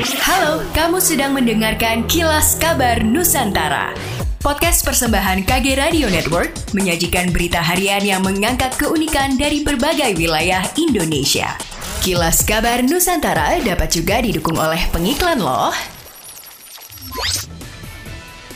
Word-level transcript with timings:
Halo, 0.00 0.64
kamu 0.72 0.96
sedang 0.96 1.36
mendengarkan 1.36 2.08
Kilas 2.08 2.56
Kabar 2.56 3.04
Nusantara. 3.04 3.92
Podcast 4.40 4.80
persembahan 4.80 5.44
KG 5.44 5.76
Radio 5.76 6.08
Network 6.08 6.56
menyajikan 6.72 7.28
berita 7.28 7.60
harian 7.60 8.00
yang 8.00 8.24
mengangkat 8.24 8.72
keunikan 8.80 9.36
dari 9.36 9.60
berbagai 9.60 10.16
wilayah 10.16 10.64
Indonesia. 10.80 11.52
Kilas 12.00 12.40
Kabar 12.48 12.80
Nusantara 12.80 13.60
dapat 13.60 13.92
juga 13.92 14.24
didukung 14.24 14.56
oleh 14.56 14.80
pengiklan 14.88 15.36
loh. 15.36 15.68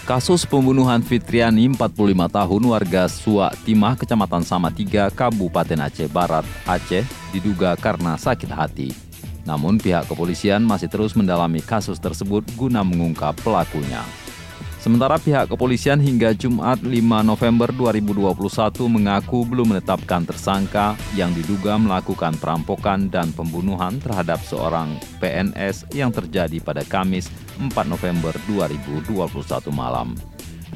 Kasus 0.08 0.48
pembunuhan 0.48 1.04
Fitriani, 1.04 1.68
45 1.68 2.24
tahun, 2.40 2.62
warga 2.72 3.04
Suak 3.04 3.52
Timah, 3.68 4.00
Kecamatan 4.00 4.48
Samatiga, 4.48 5.12
Kabupaten 5.12 5.92
Aceh 5.92 6.08
Barat, 6.08 6.48
Aceh, 6.64 7.04
diduga 7.36 7.76
karena 7.76 8.16
sakit 8.16 8.48
hati. 8.48 9.13
Namun 9.44 9.76
pihak 9.76 10.08
kepolisian 10.08 10.64
masih 10.64 10.88
terus 10.88 11.12
mendalami 11.12 11.60
kasus 11.60 12.00
tersebut 12.00 12.44
guna 12.56 12.80
mengungkap 12.80 13.36
pelakunya. 13.44 14.00
Sementara 14.84 15.16
pihak 15.16 15.48
kepolisian 15.48 15.96
hingga 15.96 16.36
Jumat 16.36 16.76
5 16.84 16.92
November 17.24 17.72
2021 17.72 18.36
mengaku 18.84 19.40
belum 19.48 19.72
menetapkan 19.72 20.28
tersangka 20.28 20.92
yang 21.16 21.32
diduga 21.32 21.80
melakukan 21.80 22.36
perampokan 22.36 23.08
dan 23.08 23.32
pembunuhan 23.32 23.96
terhadap 23.96 24.44
seorang 24.44 25.00
PNS 25.24 25.88
yang 25.96 26.12
terjadi 26.12 26.60
pada 26.60 26.84
Kamis 26.84 27.32
4 27.56 27.72
November 27.88 28.36
2021 28.44 29.16
malam. 29.72 30.12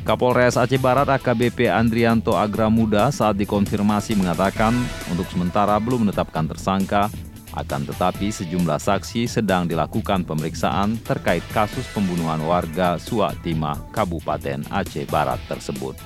Kapolres 0.08 0.56
Aceh 0.56 0.80
Barat 0.80 1.04
AKBP 1.04 1.68
Andrianto 1.68 2.32
Agramuda 2.32 3.12
saat 3.12 3.36
dikonfirmasi 3.36 4.16
mengatakan 4.16 4.72
untuk 5.12 5.28
sementara 5.28 5.76
belum 5.76 6.08
menetapkan 6.08 6.48
tersangka 6.48 7.12
akan 7.56 7.88
tetapi 7.88 8.28
sejumlah 8.28 8.76
saksi 8.76 9.24
sedang 9.24 9.64
dilakukan 9.64 10.28
pemeriksaan 10.28 11.00
terkait 11.00 11.44
kasus 11.56 11.88
pembunuhan 11.96 12.42
warga 12.44 13.00
Suatima, 13.00 13.76
Kabupaten 13.94 14.68
Aceh 14.68 15.08
Barat 15.08 15.40
tersebut. 15.48 15.96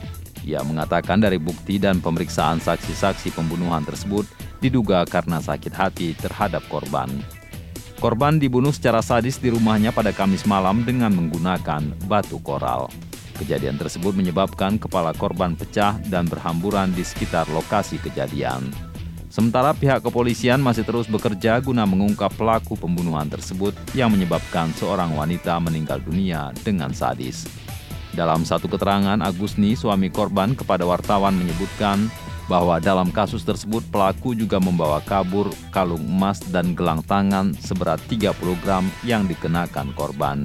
Ia 0.42 0.62
mengatakan 0.66 1.22
dari 1.22 1.38
bukti 1.38 1.78
dan 1.78 2.02
pemeriksaan 2.02 2.58
saksi-saksi 2.58 3.34
pembunuhan 3.34 3.86
tersebut 3.86 4.26
diduga 4.58 5.06
karena 5.06 5.38
sakit 5.38 5.74
hati 5.74 6.14
terhadap 6.18 6.62
korban. 6.70 7.10
Korban 8.02 8.42
dibunuh 8.42 8.74
secara 8.74 8.98
sadis 8.98 9.38
di 9.38 9.54
rumahnya 9.54 9.94
pada 9.94 10.10
Kamis 10.10 10.42
malam 10.42 10.82
dengan 10.82 11.14
menggunakan 11.14 11.94
batu 12.10 12.42
koral. 12.42 12.90
Kejadian 13.38 13.78
tersebut 13.78 14.14
menyebabkan 14.18 14.74
kepala 14.74 15.14
korban 15.14 15.54
pecah 15.54 15.98
dan 16.10 16.26
berhamburan 16.26 16.90
di 16.94 17.06
sekitar 17.06 17.46
lokasi 17.54 18.02
kejadian. 18.02 18.91
Sementara 19.32 19.72
pihak 19.72 20.04
kepolisian 20.04 20.60
masih 20.60 20.84
terus 20.84 21.08
bekerja 21.08 21.56
guna 21.64 21.88
mengungkap 21.88 22.36
pelaku 22.36 22.76
pembunuhan 22.76 23.32
tersebut 23.32 23.72
yang 23.96 24.12
menyebabkan 24.12 24.68
seorang 24.76 25.16
wanita 25.16 25.56
meninggal 25.56 26.04
dunia 26.04 26.52
dengan 26.60 26.92
sadis. 26.92 27.48
Dalam 28.12 28.44
satu 28.44 28.68
keterangan, 28.68 29.16
Agusni, 29.24 29.72
suami 29.72 30.12
korban, 30.12 30.52
kepada 30.52 30.84
wartawan 30.84 31.32
menyebutkan 31.32 32.12
bahwa 32.44 32.76
dalam 32.76 33.08
kasus 33.08 33.40
tersebut 33.40 33.80
pelaku 33.88 34.36
juga 34.36 34.60
membawa 34.60 35.00
kabur 35.00 35.48
kalung 35.72 36.04
emas 36.04 36.36
dan 36.52 36.76
gelang 36.76 37.00
tangan 37.00 37.56
seberat 37.56 38.04
30 38.12 38.36
gram 38.60 38.84
yang 39.00 39.24
dikenakan 39.24 39.96
korban. 39.96 40.44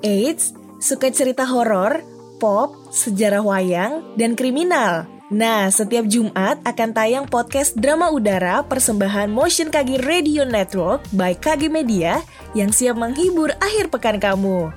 Eits, 0.00 0.56
suka 0.80 1.12
cerita 1.12 1.44
horor, 1.44 2.00
pop, 2.40 2.72
sejarah 2.88 3.44
wayang, 3.44 4.16
dan 4.16 4.32
kriminal? 4.32 5.19
Nah, 5.30 5.70
setiap 5.70 6.10
Jumat 6.10 6.58
akan 6.66 6.90
tayang 6.90 7.22
podcast 7.22 7.78
drama 7.78 8.10
udara 8.10 8.66
persembahan 8.66 9.30
Motion 9.30 9.70
KG 9.70 10.02
Radio 10.02 10.42
Network 10.42 11.06
by 11.14 11.38
KG 11.38 11.70
Media 11.70 12.18
yang 12.50 12.74
siap 12.74 12.98
menghibur 12.98 13.54
akhir 13.62 13.94
pekan 13.94 14.18
kamu. 14.18 14.74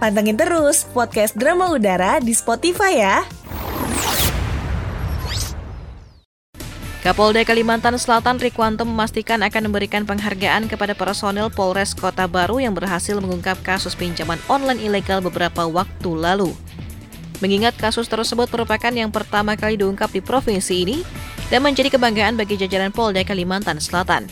Pantengin 0.00 0.40
terus 0.40 0.88
podcast 0.96 1.36
drama 1.36 1.68
udara 1.76 2.24
di 2.24 2.32
Spotify 2.32 3.04
ya. 3.04 3.16
Kapolda 7.04 7.44
Kalimantan 7.44 8.00
Selatan 8.00 8.40
Rikwanto 8.40 8.88
memastikan 8.88 9.44
akan 9.44 9.68
memberikan 9.68 10.08
penghargaan 10.08 10.72
kepada 10.72 10.96
personel 10.96 11.52
Polres 11.52 11.92
Kota 11.92 12.24
Baru 12.24 12.64
yang 12.64 12.72
berhasil 12.72 13.12
mengungkap 13.20 13.60
kasus 13.60 13.92
pinjaman 13.92 14.40
online 14.48 14.80
ilegal 14.80 15.20
beberapa 15.20 15.68
waktu 15.68 16.10
lalu 16.16 16.56
mengingat 17.42 17.74
kasus 17.74 18.06
tersebut 18.06 18.46
merupakan 18.46 18.94
yang 18.94 19.10
pertama 19.10 19.58
kali 19.58 19.74
diungkap 19.74 20.14
di 20.14 20.22
provinsi 20.22 20.74
ini 20.86 20.98
dan 21.50 21.66
menjadi 21.66 21.90
kebanggaan 21.90 22.38
bagi 22.38 22.54
jajaran 22.54 22.94
Polda 22.94 23.26
Kalimantan 23.26 23.82
Selatan. 23.82 24.30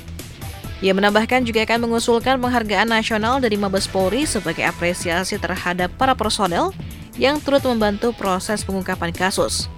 Ia 0.81 0.97
menambahkan 0.97 1.45
juga 1.45 1.67
akan 1.69 1.91
mengusulkan 1.91 2.41
penghargaan 2.41 2.89
nasional 2.89 3.43
dari 3.43 3.61
Mabes 3.61 3.85
Polri 3.85 4.25
sebagai 4.25 4.65
apresiasi 4.65 5.37
terhadap 5.37 5.93
para 6.01 6.17
personel 6.17 6.73
yang 7.21 7.37
turut 7.37 7.61
membantu 7.69 8.17
proses 8.17 8.65
pengungkapan 8.65 9.13
kasus. 9.13 9.69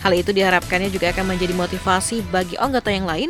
Hal 0.00 0.16
itu 0.16 0.32
diharapkannya 0.32 0.88
juga 0.88 1.12
akan 1.12 1.36
menjadi 1.36 1.52
motivasi 1.52 2.24
bagi 2.32 2.56
anggota 2.56 2.88
yang 2.88 3.04
lain 3.04 3.28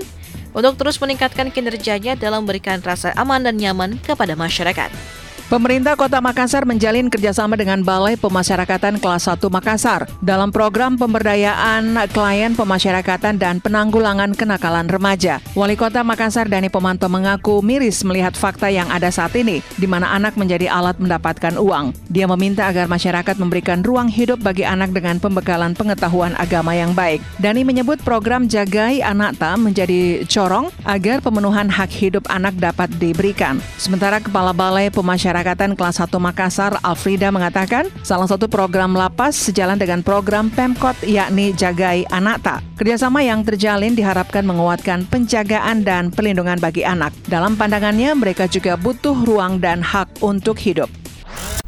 untuk 0.54 0.78
terus 0.78 1.00
meningkatkan 1.02 1.50
kinerjanya 1.50 2.14
dalam 2.14 2.46
memberikan 2.46 2.78
rasa 2.84 3.10
aman 3.18 3.42
dan 3.42 3.58
nyaman 3.58 3.98
kepada 3.98 4.38
masyarakat. 4.38 5.17
Pemerintah 5.48 5.96
Kota 5.96 6.20
Makassar 6.20 6.68
menjalin 6.68 7.08
kerjasama 7.08 7.56
dengan 7.56 7.80
Balai 7.80 8.20
Pemasyarakatan 8.20 9.00
Kelas 9.00 9.32
1 9.32 9.40
Makassar 9.48 10.04
dalam 10.20 10.52
program 10.52 11.00
pemberdayaan 11.00 11.96
klien 12.12 12.52
pemasyarakatan 12.52 13.40
dan 13.40 13.56
penanggulangan 13.56 14.36
kenakalan 14.36 14.84
remaja. 14.92 15.40
Wali 15.56 15.72
Kota 15.72 16.04
Makassar 16.04 16.52
Dani 16.52 16.68
Pemanto 16.68 17.08
mengaku 17.08 17.64
miris 17.64 18.04
melihat 18.04 18.36
fakta 18.36 18.68
yang 18.68 18.92
ada 18.92 19.08
saat 19.08 19.32
ini, 19.40 19.64
di 19.80 19.88
mana 19.88 20.12
anak 20.12 20.36
menjadi 20.36 20.68
alat 20.68 21.00
mendapatkan 21.00 21.56
uang. 21.56 21.96
Dia 22.12 22.28
meminta 22.28 22.68
agar 22.68 22.84
masyarakat 22.84 23.40
memberikan 23.40 23.80
ruang 23.80 24.12
hidup 24.12 24.44
bagi 24.44 24.68
anak 24.68 24.92
dengan 24.92 25.16
pembekalan 25.16 25.72
pengetahuan 25.72 26.36
agama 26.36 26.76
yang 26.76 26.92
baik. 26.92 27.24
Dani 27.40 27.64
menyebut 27.64 27.96
program 28.04 28.52
Jagai 28.52 29.00
Anakta 29.00 29.56
menjadi 29.56 30.28
corong 30.28 30.68
agar 30.84 31.24
pemenuhan 31.24 31.72
hak 31.72 31.88
hidup 31.88 32.28
anak 32.28 32.52
dapat 32.60 32.92
diberikan. 33.00 33.56
Sementara 33.80 34.20
Kepala 34.20 34.52
Balai 34.52 34.92
Pemasyarakatan 34.92 35.37
Pemasyarakatan 35.38 35.78
Kelas 35.78 36.02
1 36.02 36.18
Makassar, 36.18 36.72
Alfrida 36.82 37.30
mengatakan, 37.30 37.86
salah 38.02 38.26
satu 38.26 38.50
program 38.50 38.90
lapas 38.90 39.38
sejalan 39.38 39.78
dengan 39.78 40.02
program 40.02 40.50
Pemkot 40.50 40.98
yakni 41.06 41.54
Jagai 41.54 42.02
Anakta. 42.10 42.58
Kerjasama 42.74 43.22
yang 43.22 43.46
terjalin 43.46 43.94
diharapkan 43.94 44.42
menguatkan 44.42 45.06
penjagaan 45.06 45.86
dan 45.86 46.10
pelindungan 46.10 46.58
bagi 46.58 46.82
anak. 46.82 47.14
Dalam 47.30 47.54
pandangannya, 47.54 48.18
mereka 48.18 48.50
juga 48.50 48.74
butuh 48.74 49.14
ruang 49.14 49.62
dan 49.62 49.78
hak 49.78 50.10
untuk 50.26 50.58
hidup. 50.58 50.90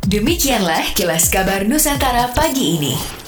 Demikianlah 0.03 0.91
kilas 0.99 1.31
kabar 1.31 1.63
Nusantara 1.63 2.27
pagi 2.35 2.75
ini. 2.75 3.20